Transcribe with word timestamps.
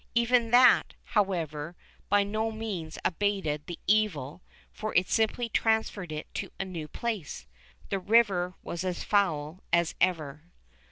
Even 0.15 0.49
that, 0.49 0.95
however, 1.03 1.75
by 2.09 2.23
no 2.23 2.49
means 2.51 2.97
abated 3.05 3.67
the 3.67 3.77
evil, 3.85 4.41
for 4.71 4.95
it 4.95 5.07
simply 5.07 5.47
transferred 5.47 6.11
it 6.11 6.25
to 6.33 6.49
a 6.59 6.65
new 6.65 6.87
place. 6.87 7.45
The 7.89 7.99
river 7.99 8.55
was 8.63 8.83
as 8.83 9.03
foul 9.03 9.61
as 9.71 9.93
ever. 10.01 10.41